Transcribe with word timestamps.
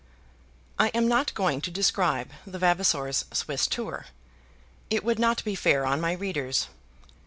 I 0.79 0.87
am 0.95 1.07
not 1.07 1.31
going 1.35 1.61
to 1.61 1.69
describe 1.69 2.31
the 2.47 2.57
Vavasors' 2.57 3.25
Swiss 3.31 3.67
tour. 3.67 4.07
It 4.89 5.03
would 5.03 5.19
not 5.19 5.43
be 5.43 5.53
fair 5.53 5.85
on 5.85 6.01
my 6.01 6.13
readers. 6.13 6.69